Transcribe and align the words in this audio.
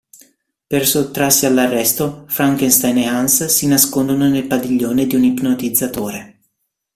Per 0.65 0.87
sottrarsi 0.87 1.45
all’arresto, 1.45 2.25
Frankenstein 2.27 2.97
e 2.97 3.05
Hans 3.05 3.45
si 3.45 3.67
nascondono 3.67 4.27
nel 4.27 4.47
padiglione 4.47 5.05
di 5.05 5.13
un 5.15 5.25
ipnotizzatore. 5.25 6.39